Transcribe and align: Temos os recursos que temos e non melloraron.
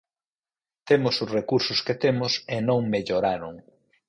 Temos 0.87 1.15
os 1.23 1.29
recursos 1.37 1.79
que 1.85 1.99
temos 2.03 2.31
e 2.55 2.57
non 2.67 2.79
melloraron. 2.93 3.53